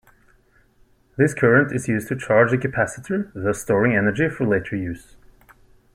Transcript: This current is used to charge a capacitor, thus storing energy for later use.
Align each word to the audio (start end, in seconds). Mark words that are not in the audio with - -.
This 1.15 1.35
current 1.35 1.71
is 1.71 1.87
used 1.87 2.07
to 2.07 2.17
charge 2.17 2.51
a 2.53 2.57
capacitor, 2.57 3.31
thus 3.35 3.61
storing 3.61 3.95
energy 3.95 4.29
for 4.29 4.47
later 4.47 4.75
use. 4.75 5.15